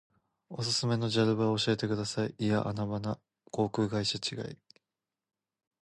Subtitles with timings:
[0.49, 2.33] おすすめのジャル場を教えてください。
[2.39, 3.19] いやアナ場な。
[3.51, 4.57] 航空会社違い。